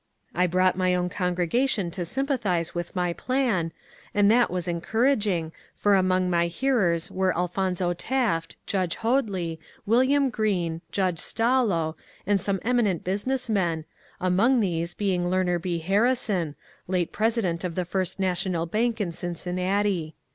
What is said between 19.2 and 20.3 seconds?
cinnati.